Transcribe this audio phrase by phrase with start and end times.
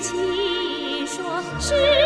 [0.00, 1.99] 起说。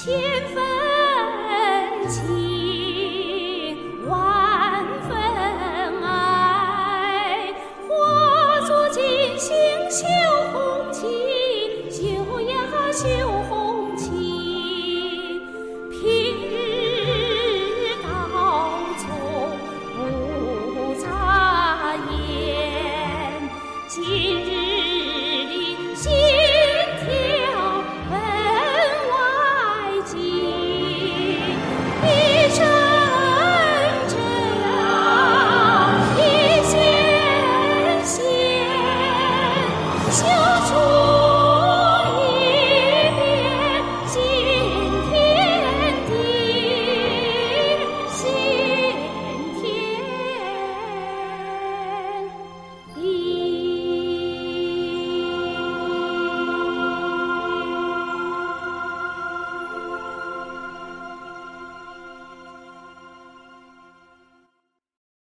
[0.00, 0.14] 千
[0.54, 2.37] 分情
[40.20, 40.57] Oh.